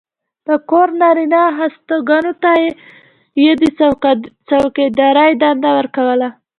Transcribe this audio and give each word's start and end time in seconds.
د 0.47 0.49
کور 0.69 0.87
نارینه 1.01 1.41
هستوګنو 1.57 2.31
ته 2.43 2.51
یې 3.43 3.51
د 3.61 3.63
څوکېدارۍ 4.49 5.31
دنده 5.41 5.71
ورکوله. 5.79 6.29